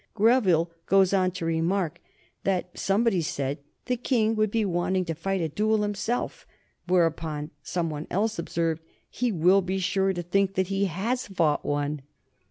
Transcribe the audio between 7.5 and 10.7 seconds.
some one else observed, "He will be sure to think that